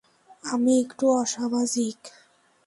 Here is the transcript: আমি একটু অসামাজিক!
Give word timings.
আমি 0.43 0.73
একটু 0.83 1.05
অসামাজিক! 1.21 1.99